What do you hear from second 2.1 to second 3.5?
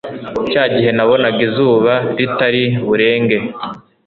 rtari burenge